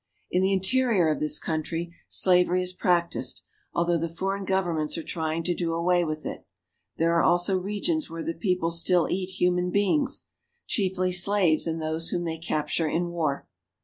In 0.31 0.41
the 0.41 0.51
interior 0.51 1.09
of 1.09 1.19
this 1.19 1.37
country 1.37 1.93
slavery 2.07 2.63
is 2.63 2.73
practiced, 2.73 3.43
although 3.71 3.99
the 3.99 4.09
foreign 4.09 4.45
governments 4.45 4.97
are 4.97 5.03
trying 5.03 5.43
to 5.43 5.53
do 5.53 5.75
away 5.75 6.03
with 6.03 6.25
it. 6.25 6.43
There 6.97 7.13
are 7.13 7.21
also 7.21 7.55
regions 7.55 8.09
where 8.09 8.23
the 8.23 8.33
people 8.33 8.71
still 8.71 9.07
eat 9.11 9.27
human 9.39 9.69
beings, 9.69 10.25
chiefly 10.65 11.11
slaves 11.11 11.67
and 11.67 11.79
those 11.79 12.09
whom 12.09 12.23
they 12.23 12.39
capture 12.39 12.89
in 12.89 13.09
war. 13.09 13.47